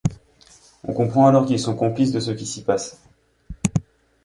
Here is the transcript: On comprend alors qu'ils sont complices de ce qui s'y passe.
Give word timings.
On 0.83 0.93
comprend 0.93 1.27
alors 1.27 1.45
qu'ils 1.45 1.59
sont 1.59 1.75
complices 1.75 2.11
de 2.11 2.19
ce 2.19 2.31
qui 2.31 2.47
s'y 2.47 2.63
passe. 2.63 2.99